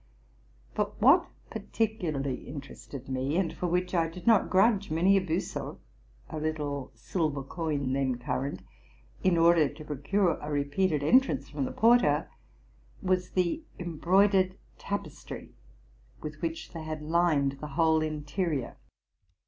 But 0.73 0.99
that 0.99 1.05
which 1.19 1.29
particularly 1.51 2.47
interested 2.47 3.07
me, 3.07 3.37
and 3.37 3.53
for 3.53 3.67
which 3.67 3.93
I 3.93 4.07
did 4.07 4.25
not 4.25 4.49
grudge 4.49 4.89
many 4.89 5.15
a 5.15 5.21
bisel 5.21 5.77
(a 6.27 6.39
little 6.39 6.91
silver 6.95 7.43
coin 7.43 7.93
then 7.93 8.17
current) 8.17 8.63
in 9.23 9.37
order 9.37 9.69
to 9.69 9.85
procure 9.85 10.39
a 10.41 10.49
repeated 10.49 11.03
entrance 11.03 11.49
from 11.49 11.65
the 11.65 11.71
porter, 11.71 12.31
was 13.03 13.29
the 13.29 13.63
embroidered 13.77 14.57
tapestry 14.79 15.51
with 16.19 16.41
which 16.41 16.71
they 16.73 16.81
had 16.83 17.03
lined 17.03 17.59
the 17.61 17.67
whole 17.77 18.01
interior. 18.01 18.77